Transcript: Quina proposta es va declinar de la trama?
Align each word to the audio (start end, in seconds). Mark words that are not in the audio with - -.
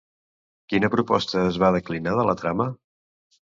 Quina 0.73 0.89
proposta 0.95 1.39
es 1.51 1.61
va 1.67 1.71
declinar 1.77 2.19
de 2.23 2.27
la 2.33 2.39
trama? 2.43 2.71